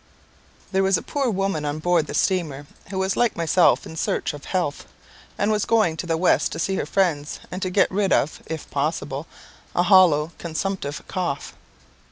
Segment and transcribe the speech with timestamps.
[0.71, 4.33] There was a poor woman on board the steamer, who was like myself in search
[4.33, 4.87] of health,
[5.37, 8.41] and was going to the West to see her friends, and to get rid of
[8.47, 9.27] (if possible)
[9.75, 11.53] a hollow, consumptive cough.